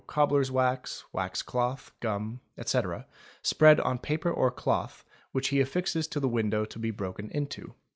[0.07, 3.05] cobbler's wax, wax cloth, gum, etc.,
[3.43, 7.75] spread on paper or cloth, which he affixes to the window to be broken into.